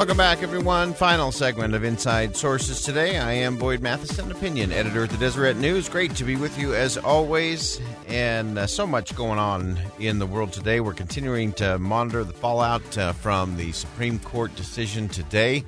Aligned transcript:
Welcome 0.00 0.16
back, 0.16 0.42
everyone. 0.42 0.94
Final 0.94 1.30
segment 1.30 1.74
of 1.74 1.84
Inside 1.84 2.34
Sources 2.34 2.80
today. 2.80 3.18
I 3.18 3.32
am 3.32 3.58
Boyd 3.58 3.82
Matheson, 3.82 4.30
opinion 4.30 4.72
editor 4.72 5.04
at 5.04 5.10
the 5.10 5.18
Deseret 5.18 5.58
News. 5.58 5.90
Great 5.90 6.16
to 6.16 6.24
be 6.24 6.36
with 6.36 6.58
you 6.58 6.74
as 6.74 6.96
always, 6.96 7.82
and 8.08 8.58
uh, 8.58 8.66
so 8.66 8.86
much 8.86 9.14
going 9.14 9.38
on 9.38 9.78
in 9.98 10.18
the 10.18 10.26
world 10.26 10.54
today. 10.54 10.80
We're 10.80 10.94
continuing 10.94 11.52
to 11.52 11.78
monitor 11.78 12.24
the 12.24 12.32
fallout 12.32 12.96
uh, 12.96 13.12
from 13.12 13.58
the 13.58 13.72
Supreme 13.72 14.18
Court 14.20 14.56
decision 14.56 15.06
today, 15.06 15.66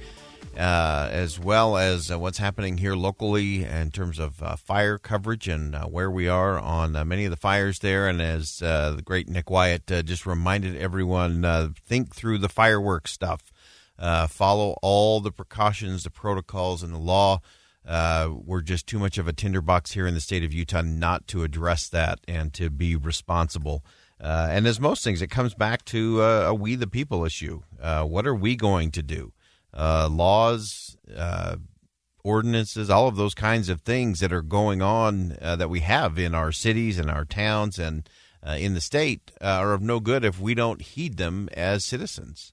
uh, 0.57 1.11
as 1.13 1.39
well 1.39 1.77
as 1.77 2.11
uh, 2.11 2.19
what's 2.19 2.39
happening 2.39 2.79
here 2.79 2.95
locally 2.95 3.65
in 3.65 3.91
terms 3.91 4.19
of 4.19 4.43
uh, 4.43 4.57
fire 4.57 4.97
coverage 4.97 5.47
and 5.47 5.75
uh, 5.75 5.85
where 5.85 6.11
we 6.11 6.27
are 6.27 6.59
on 6.59 6.93
many 7.07 7.27
of 7.27 7.31
the 7.31 7.37
fires 7.37 7.81
there. 7.81 8.09
And 8.09 8.23
as 8.23 8.61
the 8.61 9.03
great 9.05 9.29
Nick 9.29 9.51
Wyatt 9.51 9.89
just 10.07 10.25
reminded 10.25 10.75
everyone, 10.79 11.75
think 11.87 12.15
through 12.15 12.39
the 12.39 12.49
fireworks 12.49 13.13
stuff. 13.13 13.52
Uh, 13.99 14.27
follow 14.27 14.77
all 14.83 15.21
the 15.21 15.33
precautions, 15.33 16.05
the 16.05 16.11
protocols, 16.11 16.83
and 16.83 16.93
the 16.93 16.99
law. 16.99 17.41
Uh, 17.87 18.31
we're 18.33 18.63
just 18.63 18.87
too 18.87 18.99
much 18.99 19.19
of 19.19 19.27
a 19.27 19.33
tinderbox 19.33 19.93
here 19.93 20.07
in 20.07 20.15
the 20.15 20.21
state 20.21 20.45
of 20.45 20.53
Utah 20.53 20.83
not 20.83 21.27
to 21.29 21.43
address 21.43 21.89
that 21.89 22.21
and 22.29 22.53
to 22.55 22.71
be 22.71 22.95
responsible. 22.95 23.85
Uh, 24.21 24.49
and 24.51 24.67
as 24.67 24.79
most 24.79 25.03
things, 25.03 25.21
it 25.21 25.31
comes 25.31 25.55
back 25.55 25.85
to 25.87 26.23
uh, 26.23 26.45
a 26.49 26.55
we 26.55 26.77
the 26.77 26.87
people 26.87 27.25
issue. 27.25 27.61
Uh, 27.81 28.05
what 28.05 28.27
are 28.27 28.35
we 28.35 28.55
going 28.55 28.93
to 28.93 29.03
do? 29.03 29.33
Uh, 29.75 30.09
laws, 30.09 30.97
ordinances, 32.23 32.89
all 32.89 33.09
of 33.09 33.17
those 33.17 33.35
kinds 33.35 33.69
of 33.69 33.81
things 33.81 34.21
that 34.21 34.33
are 34.33 34.43
going 34.43 34.81
on 34.81 35.37
that 35.41 35.71
we 35.71 35.81
have 35.81 36.19
in 36.19 36.37
our 36.37 36.53
cities 36.53 36.99
and 36.99 37.11
our 37.11 37.25
towns 37.25 37.81
and 37.81 38.09
in 38.57 38.75
the 38.75 38.81
state 38.81 39.33
are 39.41 39.73
of 39.73 39.83
no 39.83 39.99
good 39.99 40.25
if 40.25 40.39
we 40.39 40.55
don't 40.55 40.83
heed 40.83 41.17
them 41.17 41.49
as 41.55 41.85
citizens. 41.85 42.53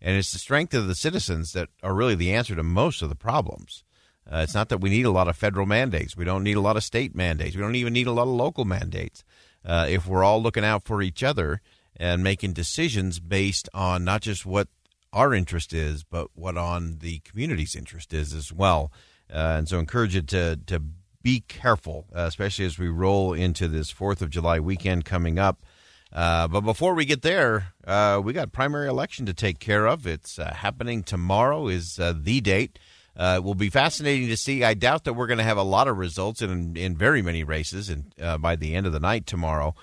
And 0.00 0.16
it's 0.16 0.32
the 0.32 0.38
strength 0.38 0.74
of 0.74 0.88
the 0.88 0.94
citizens 0.94 1.52
that 1.52 1.68
are 1.82 1.94
really 1.94 2.14
the 2.14 2.32
answer 2.32 2.54
to 2.54 2.62
most 2.62 3.02
of 3.02 3.08
the 3.08 3.14
problems. 3.14 3.82
Uh, 4.30 4.38
it's 4.38 4.54
not 4.54 4.68
that 4.68 4.80
we 4.80 4.90
need 4.90 5.06
a 5.06 5.10
lot 5.10 5.28
of 5.28 5.36
federal 5.36 5.66
mandates. 5.66 6.16
We 6.16 6.24
don't 6.24 6.42
need 6.42 6.56
a 6.56 6.60
lot 6.60 6.76
of 6.76 6.84
state 6.84 7.14
mandates. 7.14 7.54
We 7.54 7.62
don't 7.62 7.76
even 7.76 7.92
need 7.92 8.08
a 8.08 8.12
lot 8.12 8.24
of 8.24 8.28
local 8.28 8.64
mandates. 8.64 9.24
Uh, 9.64 9.86
if 9.88 10.06
we're 10.06 10.24
all 10.24 10.42
looking 10.42 10.64
out 10.64 10.84
for 10.84 11.00
each 11.00 11.22
other 11.22 11.60
and 11.96 12.22
making 12.22 12.52
decisions 12.52 13.20
based 13.20 13.68
on 13.72 14.04
not 14.04 14.22
just 14.22 14.44
what 14.44 14.68
our 15.12 15.32
interest 15.32 15.72
is, 15.72 16.04
but 16.04 16.28
what 16.34 16.56
on 16.56 16.98
the 17.00 17.20
community's 17.20 17.74
interest 17.74 18.12
is 18.12 18.34
as 18.34 18.52
well. 18.52 18.92
Uh, 19.32 19.56
and 19.58 19.68
so, 19.68 19.78
encourage 19.78 20.14
you 20.14 20.22
to 20.22 20.56
to 20.66 20.82
be 21.22 21.40
careful, 21.40 22.06
uh, 22.14 22.20
especially 22.20 22.64
as 22.64 22.78
we 22.78 22.88
roll 22.88 23.32
into 23.32 23.66
this 23.66 23.90
Fourth 23.90 24.22
of 24.22 24.30
July 24.30 24.60
weekend 24.60 25.04
coming 25.04 25.38
up. 25.38 25.64
Uh, 26.12 26.48
but 26.48 26.62
before 26.62 26.94
we 26.94 27.04
get 27.04 27.22
there, 27.22 27.74
uh, 27.86 28.20
we 28.22 28.32
got 28.32 28.52
primary 28.52 28.88
election 28.88 29.26
to 29.26 29.34
take 29.34 29.58
care 29.58 29.86
of. 29.86 30.06
It's 30.06 30.38
uh, 30.38 30.54
happening 30.54 31.02
tomorrow. 31.02 31.68
Is 31.68 31.98
uh, 31.98 32.14
the 32.16 32.40
date. 32.40 32.78
Uh, 33.16 33.36
it 33.38 33.44
will 33.44 33.54
be 33.54 33.70
fascinating 33.70 34.28
to 34.28 34.36
see. 34.36 34.62
I 34.62 34.74
doubt 34.74 35.04
that 35.04 35.14
we're 35.14 35.26
going 35.26 35.38
to 35.38 35.44
have 35.44 35.56
a 35.56 35.62
lot 35.62 35.88
of 35.88 35.96
results 35.96 36.42
in 36.42 36.76
in 36.76 36.96
very 36.96 37.22
many 37.22 37.44
races, 37.44 37.88
and 37.88 38.12
by 38.40 38.56
the 38.56 38.74
end 38.74 38.86
of 38.86 38.92
the 38.92 39.00
night 39.00 39.26
tomorrow, 39.26 39.74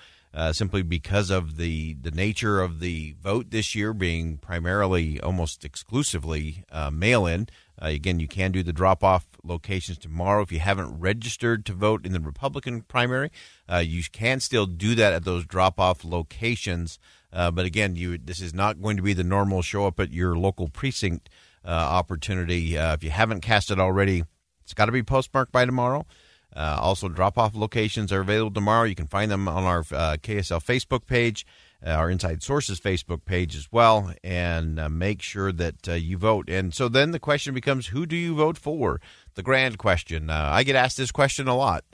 simply 0.52 0.82
because 0.82 1.30
of 1.30 1.56
the 1.56 1.94
the 1.94 2.10
nature 2.10 2.60
of 2.60 2.80
the 2.80 3.14
vote 3.20 3.50
this 3.50 3.74
year 3.74 3.92
being 3.92 4.36
primarily, 4.36 5.20
almost 5.20 5.64
exclusively 5.64 6.64
mail 6.90 7.26
in. 7.26 7.48
Uh, 7.80 7.88
again, 7.88 8.20
you 8.20 8.28
can 8.28 8.52
do 8.52 8.62
the 8.62 8.72
drop 8.72 9.02
off 9.02 9.26
locations 9.42 9.98
tomorrow. 9.98 10.42
If 10.42 10.52
you 10.52 10.60
haven't 10.60 11.00
registered 11.00 11.66
to 11.66 11.72
vote 11.72 12.06
in 12.06 12.12
the 12.12 12.20
Republican 12.20 12.82
primary, 12.82 13.30
uh, 13.70 13.78
you 13.78 14.02
can 14.12 14.40
still 14.40 14.66
do 14.66 14.94
that 14.94 15.12
at 15.12 15.24
those 15.24 15.44
drop 15.44 15.80
off 15.80 16.04
locations. 16.04 16.98
Uh, 17.32 17.50
but 17.50 17.66
again, 17.66 17.96
you 17.96 18.16
this 18.16 18.40
is 18.40 18.54
not 18.54 18.80
going 18.80 18.96
to 18.96 19.02
be 19.02 19.12
the 19.12 19.24
normal 19.24 19.62
show 19.62 19.86
up 19.86 19.98
at 19.98 20.12
your 20.12 20.36
local 20.36 20.68
precinct 20.68 21.28
uh, 21.64 21.70
opportunity. 21.70 22.78
Uh, 22.78 22.94
if 22.94 23.02
you 23.02 23.10
haven't 23.10 23.40
cast 23.40 23.70
it 23.70 23.80
already, 23.80 24.22
it's 24.62 24.74
got 24.74 24.86
to 24.86 24.92
be 24.92 25.02
postmarked 25.02 25.50
by 25.50 25.64
tomorrow. 25.64 26.06
Uh, 26.54 26.78
also, 26.80 27.08
drop 27.08 27.36
off 27.36 27.54
locations 27.54 28.12
are 28.12 28.20
available 28.20 28.52
tomorrow. 28.52 28.84
You 28.84 28.94
can 28.94 29.08
find 29.08 29.30
them 29.30 29.48
on 29.48 29.64
our 29.64 29.82
KSL 29.82 30.64
Facebook 30.64 31.06
page. 31.06 31.44
Uh, 31.86 31.90
our 31.90 32.08
Inside 32.08 32.42
Sources 32.42 32.80
Facebook 32.80 33.26
page 33.26 33.54
as 33.54 33.70
well, 33.70 34.14
and 34.24 34.80
uh, 34.80 34.88
make 34.88 35.20
sure 35.20 35.52
that 35.52 35.86
uh, 35.86 35.92
you 35.92 36.16
vote. 36.16 36.48
And 36.48 36.72
so 36.72 36.88
then 36.88 37.10
the 37.10 37.18
question 37.18 37.52
becomes, 37.52 37.88
who 37.88 38.06
do 38.06 38.16
you 38.16 38.34
vote 38.34 38.56
for? 38.56 39.02
The 39.34 39.42
grand 39.42 39.76
question. 39.76 40.30
Uh, 40.30 40.48
I 40.50 40.62
get 40.62 40.76
asked 40.76 40.96
this 40.96 41.10
question 41.10 41.46
a 41.46 41.54
lot, 41.54 41.84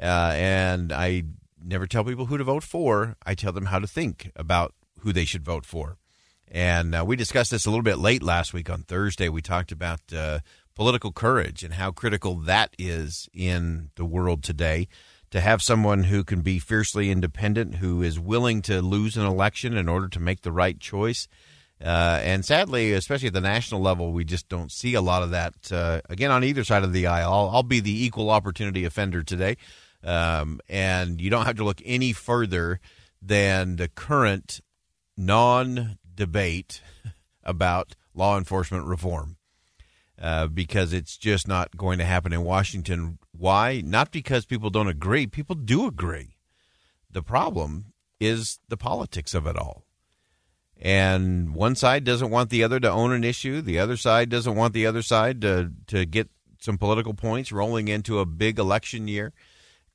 uh, 0.00 0.32
and 0.34 0.94
I 0.94 1.24
never 1.62 1.86
tell 1.86 2.04
people 2.04 2.24
who 2.24 2.38
to 2.38 2.44
vote 2.44 2.62
for. 2.62 3.16
I 3.26 3.34
tell 3.34 3.52
them 3.52 3.66
how 3.66 3.78
to 3.78 3.86
think 3.86 4.30
about 4.34 4.72
who 5.00 5.12
they 5.12 5.26
should 5.26 5.44
vote 5.44 5.66
for. 5.66 5.98
And 6.50 6.94
uh, 6.94 7.04
we 7.06 7.14
discussed 7.14 7.50
this 7.50 7.66
a 7.66 7.70
little 7.70 7.82
bit 7.82 7.98
late 7.98 8.22
last 8.22 8.54
week 8.54 8.70
on 8.70 8.82
Thursday. 8.82 9.28
We 9.28 9.42
talked 9.42 9.72
about 9.72 10.00
political 10.74 11.12
courage 11.12 11.62
and 11.62 11.74
how 11.74 11.90
critical 11.90 12.34
that 12.36 12.74
is 12.78 13.28
in 13.32 13.90
the 13.96 14.04
world 14.04 14.42
today 14.42 14.88
to 15.30 15.40
have 15.40 15.62
someone 15.62 16.04
who 16.04 16.22
can 16.22 16.42
be 16.42 16.58
fiercely 16.58 17.10
independent, 17.10 17.76
who 17.76 18.02
is 18.02 18.20
willing 18.20 18.62
to 18.62 18.80
lose 18.80 19.16
an 19.16 19.26
election 19.26 19.76
in 19.76 19.88
order 19.88 20.08
to 20.08 20.20
make 20.20 20.42
the 20.42 20.52
right 20.52 20.78
choice. 20.78 21.26
Uh, 21.82 22.20
and 22.22 22.44
sadly, 22.44 22.92
especially 22.92 23.28
at 23.28 23.34
the 23.34 23.40
national 23.40 23.80
level, 23.80 24.12
we 24.12 24.24
just 24.24 24.48
don't 24.48 24.70
see 24.70 24.94
a 24.94 25.00
lot 25.00 25.22
of 25.22 25.30
that. 25.30 25.54
Uh, 25.72 26.00
again, 26.08 26.30
on 26.30 26.44
either 26.44 26.62
side 26.62 26.84
of 26.84 26.92
the 26.92 27.08
aisle, 27.08 27.32
I'll, 27.32 27.50
I'll 27.50 27.62
be 27.64 27.80
the 27.80 28.04
equal 28.04 28.30
opportunity 28.30 28.84
offender 28.84 29.22
today. 29.22 29.56
Um, 30.04 30.60
and 30.68 31.20
you 31.20 31.30
don't 31.30 31.46
have 31.46 31.56
to 31.56 31.64
look 31.64 31.82
any 31.84 32.12
further 32.12 32.78
than 33.20 33.76
the 33.76 33.88
current 33.88 34.60
non 35.16 35.98
debate 36.14 36.80
about 37.42 37.96
law 38.14 38.38
enforcement 38.38 38.86
reform. 38.86 39.36
Uh, 40.20 40.46
because 40.46 40.92
it's 40.92 41.16
just 41.16 41.48
not 41.48 41.76
going 41.76 41.98
to 41.98 42.04
happen 42.04 42.32
in 42.32 42.44
Washington. 42.44 43.18
Why? 43.36 43.82
Not 43.84 44.12
because 44.12 44.46
people 44.46 44.70
don't 44.70 44.88
agree. 44.88 45.26
People 45.26 45.56
do 45.56 45.88
agree. 45.88 46.36
The 47.10 47.22
problem 47.22 47.86
is 48.20 48.60
the 48.68 48.76
politics 48.76 49.34
of 49.34 49.46
it 49.46 49.56
all. 49.56 49.84
And 50.80 51.54
one 51.54 51.74
side 51.74 52.04
doesn't 52.04 52.30
want 52.30 52.50
the 52.50 52.62
other 52.62 52.78
to 52.80 52.90
own 52.90 53.12
an 53.12 53.24
issue. 53.24 53.60
The 53.60 53.78
other 53.78 53.96
side 53.96 54.28
doesn't 54.28 54.54
want 54.54 54.72
the 54.72 54.86
other 54.86 55.02
side 55.02 55.40
to, 55.42 55.72
to 55.88 56.04
get 56.04 56.30
some 56.60 56.78
political 56.78 57.14
points 57.14 57.52
rolling 57.52 57.88
into 57.88 58.18
a 58.18 58.26
big 58.26 58.58
election 58.58 59.08
year 59.08 59.32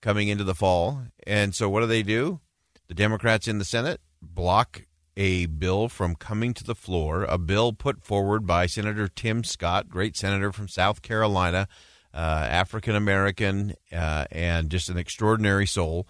coming 0.01 0.27
into 0.27 0.43
the 0.43 0.55
fall. 0.55 1.03
And 1.25 1.55
so 1.55 1.69
what 1.69 1.81
do 1.81 1.87
they 1.87 2.03
do? 2.03 2.39
The 2.87 2.93
Democrats 2.93 3.47
in 3.47 3.57
the 3.57 3.65
Senate 3.65 4.01
block 4.21 4.83
a 5.19 5.47
bill 5.47 5.89
from 5.89 6.15
coming 6.15 6.53
to 6.53 6.63
the 6.63 6.73
floor, 6.73 7.25
a 7.25 7.37
bill 7.37 7.73
put 7.73 8.01
forward 8.01 8.47
by 8.47 8.65
Senator 8.65 9.09
Tim 9.09 9.43
Scott, 9.43 9.89
great 9.89 10.15
senator 10.15 10.53
from 10.53 10.69
South 10.69 11.01
Carolina, 11.01 11.67
uh, 12.13 12.47
African 12.49 12.95
American, 12.95 13.73
uh, 13.91 14.23
and 14.31 14.69
just 14.69 14.87
an 14.87 14.97
extraordinary 14.97 15.67
soul. 15.67 16.07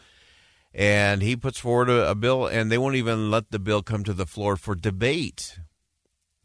And 0.75 1.23
he 1.23 1.35
puts 1.35 1.57
forward 1.57 1.89
a, 1.89 2.11
a, 2.11 2.13
bill, 2.13 2.45
and 2.45 2.71
they 2.71 2.77
won't 2.77 2.97
even 2.97 3.31
let 3.31 3.49
the 3.49 3.57
bill 3.57 3.81
come 3.81 4.03
to 4.03 4.13
the 4.13 4.27
floor 4.27 4.55
for 4.55 4.75
debate. 4.75 5.57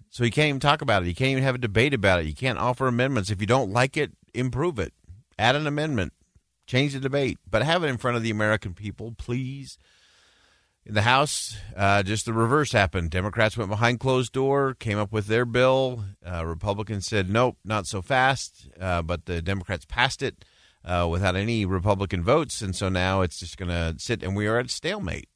So 0.09 0.25
you 0.25 0.31
can't 0.31 0.49
even 0.49 0.61
talk 0.61 0.81
about 0.81 1.03
it. 1.03 1.09
You 1.09 1.15
can't 1.15 1.33
even 1.33 1.45
have 1.45 1.57
a 1.57 1.59
debate 1.59 1.93
about 1.93 2.21
it. 2.21 2.27
You 2.27 2.35
can't 2.35 2.59
offer 2.59 2.87
amendments. 2.87 3.31
If 3.31 3.43
you 3.43 3.47
don't 3.47 3.73
like 3.73 3.99
it, 3.99 4.13
improve 4.33 4.79
it. 4.79 4.95
Add 5.39 5.55
an 5.55 5.67
amendment. 5.67 6.15
Change 6.67 6.95
the 6.95 7.01
debate. 7.01 7.37
But 7.51 7.63
have 7.63 7.85
it 7.85 7.89
in 7.89 7.99
front 7.99 8.17
of 8.17 8.23
the 8.23 8.31
American 8.31 8.73
people, 8.73 9.15
please 9.19 9.77
In 10.87 10.93
the 10.93 11.03
House, 11.03 11.57
uh, 11.75 12.03
just 12.03 12.27
the 12.27 12.35
reverse 12.35 12.73
happened. 12.73 13.11
Democrats 13.11 13.57
went 13.57 13.71
behind 13.71 14.01
closed 14.01 14.35
door, 14.35 14.75
came 14.75 14.99
up 14.99 15.13
with 15.13 15.29
their 15.29 15.47
bill. 15.47 16.05
Uh, 16.25 16.45
Republicans 16.45 17.07
said, 17.07 17.31
nope, 17.31 17.57
not 17.65 17.87
so 17.87 18.03
fast. 18.03 18.69
Uh, 18.79 19.01
but 19.01 19.25
the 19.25 19.41
Democrats 19.41 19.87
passed 19.87 20.23
it 20.23 20.45
uh, 20.85 21.09
without 21.11 21.37
any 21.37 21.65
Republican 21.65 22.23
votes. 22.23 22.61
And 22.61 22.77
so 22.77 22.91
now 22.91 23.23
it's 23.23 23.41
just 23.41 23.57
going 23.57 23.71
to 23.71 23.95
sit, 23.99 24.23
and 24.23 24.37
we 24.37 24.47
are 24.47 24.59
at 24.59 24.69
stalemate. 24.69 25.31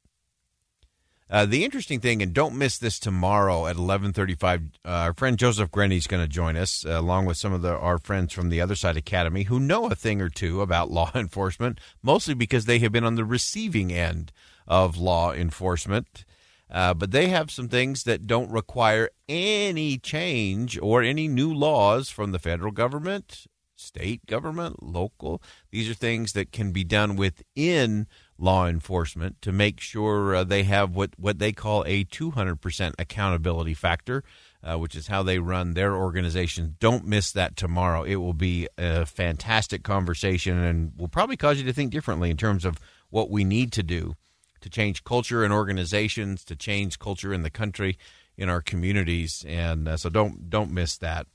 Uh, 1.31 1.47
the 1.47 1.63
interesting 1.63 1.99
thing, 1.99 2.21
and 2.21 2.33
don't 2.33 2.55
miss 2.55 2.77
this 2.77 2.99
tomorrow 2.99 3.67
at 3.67 3.75
11:35. 3.75 4.71
Uh, 4.83 4.89
our 4.89 5.13
friend 5.13 5.37
Joseph 5.37 5.69
Grenny 5.69 5.97
is 5.97 6.07
going 6.07 6.23
to 6.23 6.27
join 6.27 6.57
us, 6.57 6.83
along 6.83 7.27
with 7.27 7.37
some 7.37 7.53
of 7.53 7.61
the, 7.61 7.75
our 7.77 7.99
friends 7.99 8.33
from 8.33 8.49
the 8.49 8.59
Other 8.59 8.73
Side 8.73 8.97
Academy, 8.97 9.43
who 9.43 9.59
know 9.59 9.85
a 9.85 9.95
thing 9.95 10.21
or 10.21 10.29
two 10.29 10.61
about 10.61 10.89
law 10.89 11.11
enforcement, 11.15 11.79
mostly 12.01 12.33
because 12.33 12.65
they 12.65 12.79
have 12.79 12.91
been 12.91 13.03
on 13.03 13.13
the 13.13 13.25
receiving 13.25 13.93
end 13.93 14.31
of 14.69 14.97
law 14.97 15.33
enforcement. 15.33 16.23
Uh, 16.71 16.93
but 16.93 17.11
they 17.11 17.29
have 17.29 17.49
some 17.49 17.67
things 17.67 18.03
that 18.03 18.27
don't 18.27 18.51
require 18.51 19.09
any 19.27 19.97
change 19.97 20.77
or 20.79 21.01
any 21.01 21.27
new 21.27 21.51
laws 21.51 22.09
from 22.09 22.31
the 22.31 22.37
federal 22.37 22.71
government, 22.71 23.47
state 23.75 24.25
government, 24.27 24.83
local. 24.83 25.41
These 25.71 25.89
are 25.89 25.95
things 25.95 26.33
that 26.33 26.51
can 26.51 26.71
be 26.71 26.83
done 26.83 27.15
within 27.15 28.05
law 28.37 28.67
enforcement 28.67 29.41
to 29.41 29.51
make 29.51 29.79
sure 29.79 30.35
uh, 30.35 30.43
they 30.43 30.61
have 30.63 30.95
what, 30.95 31.11
what 31.17 31.39
they 31.39 31.51
call 31.51 31.83
a 31.87 32.05
200% 32.05 32.93
accountability 32.99 33.73
factor, 33.73 34.23
uh, 34.63 34.77
which 34.77 34.95
is 34.95 35.07
how 35.07 35.23
they 35.23 35.39
run 35.39 35.73
their 35.73 35.95
organization. 35.95 36.75
Don't 36.79 37.05
miss 37.05 37.31
that 37.31 37.55
tomorrow. 37.55 38.03
It 38.03 38.17
will 38.17 38.33
be 38.33 38.67
a 38.77 39.07
fantastic 39.07 39.81
conversation 39.81 40.59
and 40.59 40.91
will 40.95 41.07
probably 41.07 41.35
cause 41.35 41.57
you 41.57 41.65
to 41.65 41.73
think 41.73 41.91
differently 41.91 42.29
in 42.29 42.37
terms 42.37 42.63
of 42.63 42.79
what 43.09 43.31
we 43.31 43.43
need 43.43 43.71
to 43.71 43.81
do 43.81 44.15
to 44.61 44.69
change 44.69 45.03
culture 45.03 45.43
in 45.43 45.51
organizations, 45.51 46.43
to 46.45 46.55
change 46.55 46.99
culture 46.99 47.33
in 47.33 47.43
the 47.43 47.49
country, 47.49 47.97
in 48.37 48.49
our 48.49 48.61
communities, 48.61 49.45
and 49.47 49.87
uh, 49.87 49.97
so 49.97 50.09
don't 50.09 50.49
don't 50.49 50.71
miss 50.71 50.97
that. 50.97 51.27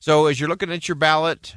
So 0.00 0.26
as 0.26 0.38
you're 0.38 0.48
looking 0.48 0.72
at 0.72 0.88
your 0.88 0.96
ballot, 0.96 1.56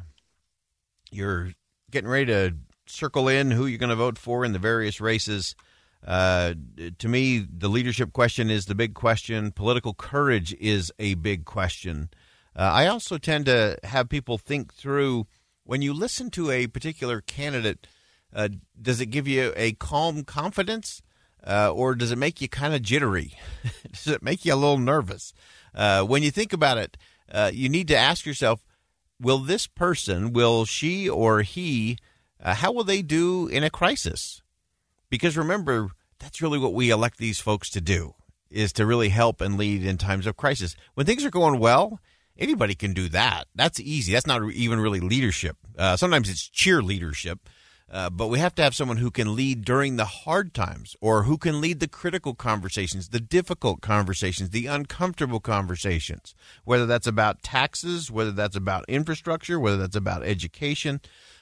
you're 1.11 1.51
getting 1.91 2.09
ready 2.09 2.25
to 2.27 2.55
circle 2.85 3.27
in 3.27 3.51
who 3.51 3.65
you're 3.65 3.79
going 3.79 3.89
to 3.89 3.95
vote 3.95 4.17
for 4.17 4.45
in 4.45 4.53
the 4.53 4.59
various 4.59 5.01
races. 5.01 5.55
Uh, 6.05 6.53
to 6.99 7.07
me, 7.07 7.39
the 7.39 7.67
leadership 7.67 8.13
question 8.13 8.49
is 8.49 8.65
the 8.65 8.75
big 8.75 8.93
question. 8.93 9.51
Political 9.51 9.95
courage 9.95 10.53
is 10.59 10.91
a 10.99 11.15
big 11.15 11.45
question. 11.45 12.09
Uh, 12.55 12.61
I 12.61 12.87
also 12.87 13.17
tend 13.17 13.45
to 13.47 13.77
have 13.83 14.09
people 14.09 14.37
think 14.37 14.73
through 14.73 15.27
when 15.63 15.81
you 15.81 15.93
listen 15.93 16.29
to 16.31 16.49
a 16.49 16.67
particular 16.67 17.21
candidate 17.21 17.87
uh, 18.33 18.49
does 18.79 19.01
it 19.01 19.07
give 19.07 19.27
you 19.27 19.53
a 19.55 19.73
calm 19.73 20.23
confidence, 20.23 21.01
uh, 21.45 21.71
or 21.71 21.95
does 21.95 22.11
it 22.11 22.17
make 22.17 22.41
you 22.41 22.49
kind 22.49 22.73
of 22.73 22.81
jittery? 22.81 23.33
does 23.91 24.07
it 24.07 24.23
make 24.23 24.45
you 24.45 24.53
a 24.53 24.55
little 24.55 24.77
nervous? 24.77 25.33
Uh, 25.73 26.03
when 26.03 26.23
you 26.23 26.31
think 26.31 26.53
about 26.53 26.77
it, 26.77 26.97
uh, 27.31 27.51
you 27.53 27.69
need 27.69 27.87
to 27.87 27.97
ask 27.97 28.25
yourself: 28.25 28.63
Will 29.19 29.39
this 29.39 29.67
person, 29.67 30.33
will 30.33 30.65
she 30.65 31.09
or 31.09 31.41
he, 31.41 31.97
uh, 32.41 32.55
how 32.55 32.71
will 32.71 32.83
they 32.83 33.01
do 33.01 33.47
in 33.47 33.63
a 33.63 33.69
crisis? 33.69 34.41
Because 35.09 35.37
remember, 35.37 35.89
that's 36.19 36.41
really 36.41 36.59
what 36.59 36.73
we 36.73 36.89
elect 36.89 37.17
these 37.17 37.39
folks 37.39 37.69
to 37.71 37.81
do: 37.81 38.13
is 38.49 38.73
to 38.73 38.85
really 38.85 39.09
help 39.09 39.39
and 39.39 39.57
lead 39.57 39.85
in 39.85 39.97
times 39.97 40.27
of 40.27 40.35
crisis. 40.35 40.75
When 40.95 41.05
things 41.05 41.23
are 41.23 41.31
going 41.31 41.59
well, 41.59 42.01
anybody 42.37 42.75
can 42.75 42.93
do 42.93 43.07
that. 43.09 43.45
That's 43.55 43.79
easy. 43.79 44.11
That's 44.11 44.27
not 44.27 44.51
even 44.51 44.81
really 44.81 44.99
leadership. 44.99 45.55
Sometimes 45.95 46.29
it's 46.29 46.49
cheerleadership. 46.49 47.39
Uh, 47.89 48.09
but 48.09 48.27
we 48.27 48.39
have 48.39 48.53
to 48.53 48.61
have 48.61 48.75
someone 48.75 48.97
who 48.97 49.09
can 49.09 49.35
lead 49.35 49.63
during 49.63 49.95
the 49.95 50.05
hard 50.05 50.53
times 50.53 50.95
or 50.99 51.23
who 51.23 51.37
can 51.37 51.61
lead 51.61 51.79
the 51.79 51.87
critical 51.87 52.35
conversations, 52.35 53.09
the 53.09 53.19
difficult 53.19 53.79
conversations, 53.81 54.49
the 54.49 54.65
uncomfortable 54.65 55.39
conversations, 55.39 56.35
whether 56.65 56.85
that's 56.85 57.07
about 57.07 57.43
taxes, 57.43 58.11
whether 58.11 58.33
that's 58.33 58.57
about 58.57 58.83
infrastructure, 58.89 59.57
whether 59.57 59.77
that's 59.77 59.95
about 59.95 60.23
education. 60.23 60.99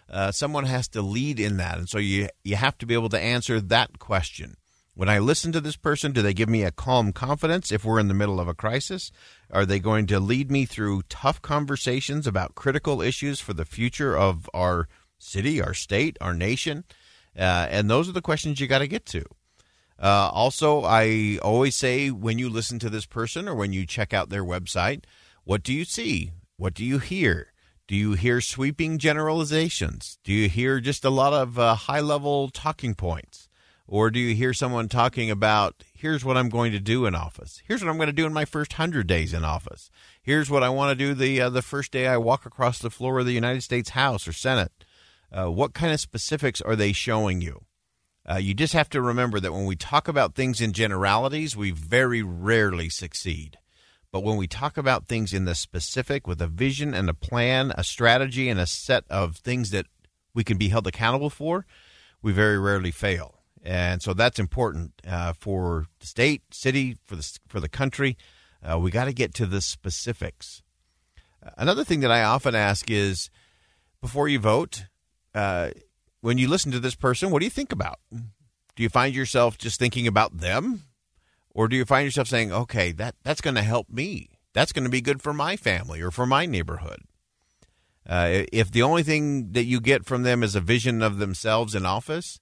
Uh, 0.07 0.31
someone 0.31 0.65
has 0.65 0.87
to 0.87 1.01
lead 1.01 1.39
in 1.39 1.57
that. 1.57 1.79
And 1.79 1.89
so 1.89 1.97
you, 1.97 2.29
you 2.43 2.55
have 2.55 2.77
to 2.77 2.85
be 2.85 2.93
able 2.93 3.09
to 3.09 3.19
answer 3.19 3.59
that 3.59 3.97
question. 3.97 4.55
When 4.93 5.09
I 5.09 5.19
listen 5.19 5.51
to 5.51 5.59
this 5.59 5.75
person, 5.75 6.13
do 6.13 6.21
they 6.21 6.33
give 6.33 6.47
me 6.47 6.63
a 6.63 6.71
calm 6.71 7.11
confidence 7.11 7.69
if 7.69 7.83
we're 7.83 7.99
in 7.99 8.07
the 8.07 8.13
middle 8.13 8.39
of 8.39 8.47
a 8.47 8.53
crisis? 8.53 9.11
Are 9.51 9.65
they 9.65 9.79
going 9.79 10.05
to 10.07 10.21
lead 10.21 10.49
me 10.49 10.65
through 10.65 11.01
tough 11.09 11.41
conversations 11.41 12.25
about 12.25 12.55
critical 12.55 13.01
issues 13.01 13.41
for 13.41 13.53
the 13.53 13.65
future 13.65 14.15
of 14.15 14.49
our 14.53 14.87
city, 15.25 15.61
our 15.61 15.73
state, 15.73 16.17
our 16.21 16.33
nation? 16.33 16.83
Uh, 17.37 17.67
and 17.69 17.89
those 17.89 18.07
are 18.07 18.13
the 18.13 18.21
questions 18.21 18.59
you 18.59 18.67
got 18.67 18.79
to 18.79 18.87
get 18.87 19.05
to. 19.07 19.23
Uh, 19.97 20.29
also, 20.31 20.83
I 20.83 21.39
always 21.41 21.75
say 21.75 22.11
when 22.11 22.37
you 22.37 22.49
listen 22.49 22.79
to 22.79 22.89
this 22.89 23.05
person 23.05 23.47
or 23.47 23.55
when 23.55 23.73
you 23.73 23.85
check 23.85 24.13
out 24.13 24.29
their 24.29 24.43
website, 24.43 25.03
what 25.43 25.63
do 25.63 25.73
you 25.73 25.85
see? 25.85 26.31
What 26.57 26.73
do 26.73 26.83
you 26.83 26.99
hear? 26.99 27.53
Do 27.87 27.95
you 27.95 28.13
hear 28.13 28.41
sweeping 28.41 28.97
generalizations? 28.97 30.17
Do 30.23 30.33
you 30.33 30.49
hear 30.49 30.79
just 30.79 31.05
a 31.05 31.09
lot 31.09 31.33
of 31.33 31.59
uh, 31.59 31.75
high 31.75 31.99
level 31.99 32.49
talking 32.49 32.95
points? 32.95 33.47
Or 33.87 34.09
do 34.09 34.19
you 34.19 34.33
hear 34.33 34.53
someone 34.53 34.89
talking 34.89 35.29
about, 35.29 35.83
here's 35.93 36.25
what 36.25 36.37
I'm 36.37 36.49
going 36.49 36.71
to 36.71 36.79
do 36.79 37.05
in 37.05 37.13
office? 37.13 37.61
Here's 37.67 37.83
what 37.83 37.89
I'm 37.91 37.97
going 37.97 38.07
to 38.07 38.13
do 38.13 38.25
in 38.25 38.33
my 38.33 38.45
first 38.45 38.73
100 38.73 39.05
days 39.05 39.31
in 39.31 39.45
office. 39.45 39.91
Here's 40.23 40.49
what 40.49 40.63
I 40.63 40.69
want 40.69 40.97
to 40.97 41.05
do 41.05 41.13
the, 41.13 41.39
uh, 41.39 41.49
the 41.51 41.61
first 41.61 41.91
day 41.91 42.07
I 42.07 42.17
walk 42.17 42.47
across 42.47 42.79
the 42.79 42.89
floor 42.89 43.19
of 43.19 43.27
the 43.27 43.33
United 43.33 43.61
States 43.61 43.91
House 43.91 44.27
or 44.27 44.33
Senate. 44.33 44.71
Uh, 45.35 45.51
what 45.51 45.73
kind 45.73 45.91
of 45.91 45.99
specifics 45.99 46.61
are 46.61 46.77
they 46.77 46.93
showing 46.93 47.41
you? 47.41 47.65
Uh, 48.29 48.37
you 48.37 48.53
just 48.53 48.73
have 48.73 48.89
to 48.89 49.01
remember 49.01 49.39
that 49.39 49.51
when 49.51 49.65
we 49.65 49.75
talk 49.75 50.07
about 50.07 50.33
things 50.33 50.61
in 50.61 50.71
generalities, 50.71 51.57
we 51.57 51.71
very 51.71 52.23
rarely 52.23 52.87
succeed. 52.87 53.57
But 54.11 54.23
when 54.23 54.37
we 54.37 54.47
talk 54.47 54.77
about 54.77 55.07
things 55.07 55.33
in 55.33 55.43
the 55.43 55.53
specific 55.53 56.25
with 56.25 56.41
a 56.41 56.47
vision 56.47 56.93
and 56.93 57.09
a 57.09 57.13
plan, 57.13 57.73
a 57.77 57.83
strategy, 57.83 58.47
and 58.47 58.59
a 58.59 58.65
set 58.65 59.03
of 59.09 59.35
things 59.35 59.71
that 59.71 59.87
we 60.33 60.45
can 60.45 60.57
be 60.57 60.69
held 60.69 60.87
accountable 60.87 61.29
for, 61.29 61.65
we 62.21 62.31
very 62.31 62.57
rarely 62.57 62.91
fail. 62.91 63.41
And 63.61 64.01
so 64.01 64.13
that's 64.13 64.39
important 64.39 64.93
uh, 65.05 65.33
for 65.33 65.87
the 65.99 66.07
state, 66.07 66.43
city, 66.51 66.97
for 67.03 67.17
the 67.17 67.39
for 67.47 67.59
the 67.59 67.67
country. 67.67 68.15
Uh, 68.63 68.79
we 68.79 68.89
got 68.89 69.05
to 69.05 69.13
get 69.13 69.33
to 69.33 69.45
the 69.45 69.59
specifics. 69.59 70.61
Another 71.57 71.83
thing 71.83 71.99
that 71.99 72.11
I 72.11 72.23
often 72.23 72.55
ask 72.55 72.89
is, 72.89 73.29
before 74.01 74.27
you 74.29 74.39
vote, 74.39 74.85
uh, 75.35 75.69
when 76.21 76.37
you 76.37 76.47
listen 76.47 76.71
to 76.71 76.79
this 76.79 76.95
person, 76.95 77.29
what 77.29 77.39
do 77.39 77.45
you 77.45 77.51
think 77.51 77.71
about? 77.71 77.99
Do 78.11 78.83
you 78.83 78.89
find 78.89 79.13
yourself 79.13 79.57
just 79.57 79.79
thinking 79.79 80.07
about 80.07 80.39
them, 80.39 80.83
or 81.53 81.67
do 81.67 81.75
you 81.75 81.85
find 81.85 82.05
yourself 82.05 82.27
saying, 82.27 82.51
"Okay, 82.51 82.91
that 82.93 83.15
that's 83.23 83.41
going 83.41 83.55
to 83.55 83.61
help 83.61 83.89
me. 83.89 84.29
That's 84.53 84.71
going 84.71 84.85
to 84.85 84.89
be 84.89 85.01
good 85.01 85.21
for 85.21 85.33
my 85.33 85.55
family 85.55 86.01
or 86.01 86.09
for 86.09 86.25
my 86.25 86.45
neighborhood"? 86.45 87.01
Uh, 88.07 88.43
if 88.51 88.71
the 88.71 88.81
only 88.81 89.03
thing 89.03 89.51
that 89.51 89.65
you 89.65 89.79
get 89.79 90.05
from 90.05 90.23
them 90.23 90.43
is 90.43 90.55
a 90.55 90.61
vision 90.61 91.01
of 91.01 91.17
themselves 91.17 91.73
in 91.75 91.85
office, 91.85 92.39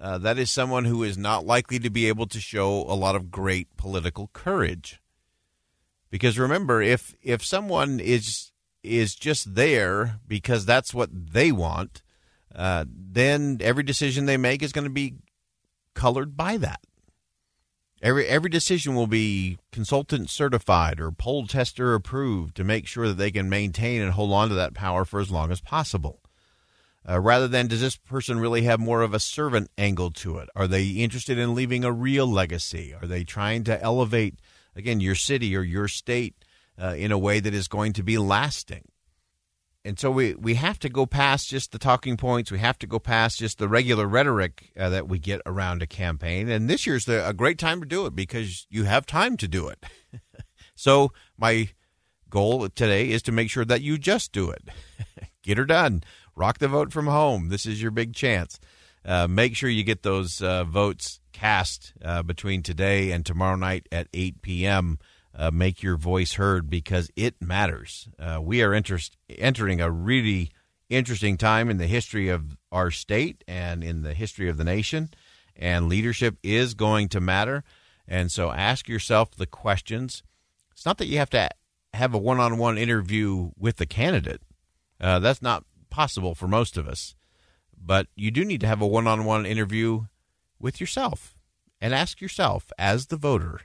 uh, 0.00 0.18
that 0.18 0.38
is 0.38 0.50
someone 0.50 0.84
who 0.84 1.02
is 1.02 1.18
not 1.18 1.46
likely 1.46 1.78
to 1.78 1.90
be 1.90 2.08
able 2.08 2.26
to 2.26 2.40
show 2.40 2.82
a 2.82 2.96
lot 2.96 3.14
of 3.14 3.30
great 3.30 3.76
political 3.76 4.30
courage. 4.32 5.00
Because 6.10 6.38
remember, 6.38 6.82
if 6.82 7.14
if 7.22 7.44
someone 7.44 8.00
is 8.00 8.52
is 8.82 9.14
just 9.14 9.54
there 9.54 10.18
because 10.26 10.66
that's 10.66 10.92
what 10.92 11.10
they 11.12 11.52
want, 11.52 12.02
uh, 12.54 12.84
then 12.88 13.58
every 13.60 13.82
decision 13.82 14.26
they 14.26 14.36
make 14.36 14.62
is 14.62 14.72
going 14.72 14.84
to 14.84 14.90
be 14.90 15.16
colored 15.94 16.36
by 16.36 16.56
that. 16.58 16.80
Every 18.02 18.26
every 18.26 18.50
decision 18.50 18.96
will 18.96 19.06
be 19.06 19.58
consultant 19.70 20.28
certified 20.28 20.98
or 20.98 21.12
poll 21.12 21.46
tester 21.46 21.94
approved 21.94 22.56
to 22.56 22.64
make 22.64 22.88
sure 22.88 23.06
that 23.06 23.16
they 23.16 23.30
can 23.30 23.48
maintain 23.48 24.02
and 24.02 24.12
hold 24.12 24.32
on 24.32 24.48
to 24.48 24.56
that 24.56 24.74
power 24.74 25.04
for 25.04 25.20
as 25.20 25.30
long 25.30 25.52
as 25.52 25.60
possible. 25.60 26.20
Uh, 27.08 27.20
rather 27.20 27.48
than 27.48 27.66
does 27.68 27.80
this 27.80 27.96
person 27.96 28.38
really 28.38 28.62
have 28.62 28.78
more 28.78 29.02
of 29.02 29.14
a 29.14 29.20
servant 29.20 29.70
angle 29.76 30.10
to 30.10 30.38
it? 30.38 30.48
Are 30.54 30.68
they 30.68 30.86
interested 30.88 31.38
in 31.38 31.54
leaving 31.54 31.84
a 31.84 31.92
real 31.92 32.26
legacy? 32.26 32.94
Are 32.94 33.06
they 33.06 33.24
trying 33.24 33.64
to 33.64 33.80
elevate 33.82 34.36
again 34.74 35.00
your 35.00 35.16
city 35.16 35.56
or 35.56 35.62
your 35.62 35.88
state 35.88 36.44
uh, 36.80 36.94
in 36.96 37.12
a 37.12 37.18
way 37.18 37.40
that 37.40 37.54
is 37.54 37.68
going 37.68 37.92
to 37.94 38.02
be 38.02 38.18
lasting? 38.18 38.84
And 39.84 39.98
so 39.98 40.10
we, 40.10 40.34
we 40.34 40.54
have 40.54 40.78
to 40.80 40.88
go 40.88 41.06
past 41.06 41.48
just 41.48 41.72
the 41.72 41.78
talking 41.78 42.16
points. 42.16 42.52
We 42.52 42.60
have 42.60 42.78
to 42.80 42.86
go 42.86 43.00
past 43.00 43.38
just 43.38 43.58
the 43.58 43.68
regular 43.68 44.06
rhetoric 44.06 44.70
uh, 44.78 44.88
that 44.90 45.08
we 45.08 45.18
get 45.18 45.40
around 45.44 45.82
a 45.82 45.86
campaign. 45.86 46.48
And 46.48 46.70
this 46.70 46.86
year's 46.86 47.04
the, 47.04 47.26
a 47.26 47.32
great 47.32 47.58
time 47.58 47.80
to 47.80 47.86
do 47.86 48.06
it 48.06 48.14
because 48.14 48.66
you 48.70 48.84
have 48.84 49.06
time 49.06 49.36
to 49.38 49.48
do 49.48 49.68
it. 49.68 49.84
so 50.76 51.12
my 51.36 51.68
goal 52.30 52.68
today 52.68 53.10
is 53.10 53.22
to 53.22 53.32
make 53.32 53.50
sure 53.50 53.64
that 53.64 53.82
you 53.82 53.98
just 53.98 54.30
do 54.30 54.50
it. 54.50 54.68
get 55.42 55.58
her 55.58 55.64
done. 55.64 56.04
Rock 56.36 56.58
the 56.58 56.68
vote 56.68 56.92
from 56.92 57.08
home. 57.08 57.48
This 57.48 57.66
is 57.66 57.82
your 57.82 57.90
big 57.90 58.14
chance. 58.14 58.60
Uh, 59.04 59.26
make 59.26 59.56
sure 59.56 59.68
you 59.68 59.82
get 59.82 60.04
those 60.04 60.40
uh, 60.40 60.62
votes 60.62 61.18
cast 61.32 61.92
uh, 62.04 62.22
between 62.22 62.62
today 62.62 63.10
and 63.10 63.26
tomorrow 63.26 63.56
night 63.56 63.88
at 63.90 64.06
8 64.14 64.42
p.m 64.42 64.98
uh, 65.34 65.50
make 65.50 65.82
your 65.82 65.96
voice 65.96 66.34
heard 66.34 66.68
because 66.68 67.10
it 67.16 67.40
matters. 67.40 68.08
Uh, 68.18 68.38
we 68.42 68.62
are 68.62 68.74
interest, 68.74 69.16
entering 69.28 69.80
a 69.80 69.90
really 69.90 70.50
interesting 70.88 71.36
time 71.38 71.70
in 71.70 71.78
the 71.78 71.86
history 71.86 72.28
of 72.28 72.56
our 72.70 72.90
state 72.90 73.42
and 73.48 73.82
in 73.82 74.02
the 74.02 74.14
history 74.14 74.48
of 74.48 74.56
the 74.58 74.64
nation. 74.64 75.10
and 75.56 75.88
leadership 75.88 76.36
is 76.42 76.74
going 76.74 77.08
to 77.10 77.20
matter. 77.20 77.64
And 78.08 78.30
so 78.30 78.50
ask 78.50 78.88
yourself 78.88 79.32
the 79.32 79.46
questions. 79.46 80.22
It's 80.72 80.86
not 80.86 80.98
that 80.98 81.06
you 81.06 81.18
have 81.18 81.30
to 81.30 81.48
have 81.94 82.14
a 82.14 82.18
one 82.18 82.40
on 82.40 82.58
one 82.58 82.78
interview 82.78 83.50
with 83.58 83.76
the 83.76 83.86
candidate, 83.86 84.42
uh, 85.00 85.18
that's 85.18 85.42
not 85.42 85.64
possible 85.90 86.34
for 86.34 86.48
most 86.48 86.76
of 86.76 86.88
us. 86.88 87.14
But 87.76 88.06
you 88.16 88.30
do 88.30 88.44
need 88.44 88.60
to 88.62 88.66
have 88.66 88.80
a 88.80 88.86
one 88.86 89.06
on 89.06 89.24
one 89.24 89.44
interview 89.44 90.06
with 90.58 90.80
yourself 90.80 91.34
and 91.80 91.92
ask 91.92 92.20
yourself, 92.20 92.72
as 92.78 93.06
the 93.06 93.16
voter, 93.16 93.62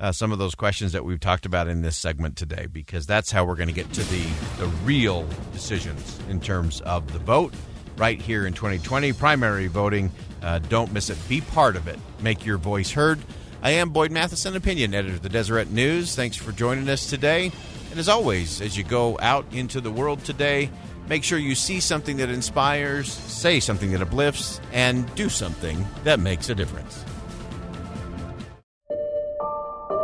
uh, 0.00 0.10
some 0.10 0.32
of 0.32 0.38
those 0.38 0.54
questions 0.54 0.92
that 0.92 1.04
we've 1.04 1.20
talked 1.20 1.46
about 1.46 1.68
in 1.68 1.82
this 1.82 1.96
segment 1.96 2.36
today, 2.36 2.66
because 2.66 3.06
that's 3.06 3.30
how 3.30 3.44
we're 3.44 3.54
going 3.54 3.68
to 3.68 3.74
get 3.74 3.92
to 3.92 4.02
the, 4.04 4.26
the 4.58 4.66
real 4.84 5.26
decisions 5.52 6.18
in 6.28 6.40
terms 6.40 6.80
of 6.80 7.12
the 7.12 7.18
vote 7.18 7.52
right 7.96 8.20
here 8.20 8.46
in 8.46 8.54
2020. 8.54 9.12
Primary 9.12 9.66
voting, 9.66 10.10
uh, 10.42 10.58
don't 10.58 10.92
miss 10.92 11.10
it. 11.10 11.18
Be 11.28 11.42
part 11.42 11.76
of 11.76 11.86
it. 11.86 11.98
Make 12.20 12.46
your 12.46 12.56
voice 12.56 12.90
heard. 12.90 13.20
I 13.62 13.72
am 13.72 13.90
Boyd 13.90 14.10
Matheson, 14.10 14.56
opinion 14.56 14.94
editor 14.94 15.16
of 15.16 15.22
the 15.22 15.28
Deseret 15.28 15.70
News. 15.70 16.16
Thanks 16.16 16.36
for 16.36 16.50
joining 16.50 16.88
us 16.88 17.10
today. 17.10 17.52
And 17.90 17.98
as 17.98 18.08
always, 18.08 18.62
as 18.62 18.78
you 18.78 18.84
go 18.84 19.18
out 19.20 19.44
into 19.52 19.82
the 19.82 19.90
world 19.90 20.24
today, 20.24 20.70
make 21.08 21.24
sure 21.24 21.38
you 21.38 21.54
see 21.54 21.78
something 21.78 22.16
that 22.16 22.30
inspires, 22.30 23.12
say 23.12 23.60
something 23.60 23.90
that 23.90 24.00
uplifts, 24.00 24.62
and 24.72 25.14
do 25.14 25.28
something 25.28 25.86
that 26.04 26.20
makes 26.20 26.48
a 26.48 26.54
difference. 26.54 27.04